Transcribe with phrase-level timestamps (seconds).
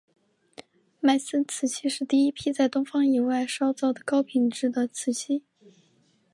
[0.99, 5.43] 迈森瓷器是第一批在东方以外烧造的高品质的瓷器。